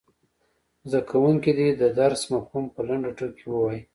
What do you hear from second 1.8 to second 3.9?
د درس مفهوم په لنډو ټکو کې ووايي.